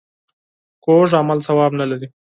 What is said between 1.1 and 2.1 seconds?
عمل ثواب نه لري